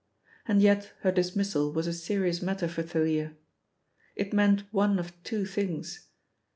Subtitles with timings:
[0.47, 3.35] And yet her dismissal was a serious matter for Thalia.
[4.15, 6.07] It meant one of two things.